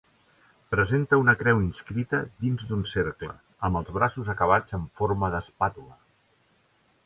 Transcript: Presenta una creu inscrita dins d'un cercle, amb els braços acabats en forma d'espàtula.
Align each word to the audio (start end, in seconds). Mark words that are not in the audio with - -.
Presenta 0.75 1.19
una 1.23 1.35
creu 1.41 1.59
inscrita 1.65 2.21
dins 2.45 2.65
d'un 2.71 2.81
cercle, 2.93 3.29
amb 3.69 3.83
els 3.83 3.93
braços 4.01 4.35
acabats 4.37 4.81
en 4.81 4.91
forma 5.03 5.33
d'espàtula. 5.37 6.03